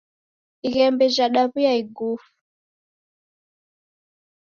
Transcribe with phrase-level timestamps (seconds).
[0.67, 2.29] Ighembe jadaw'uya igufu.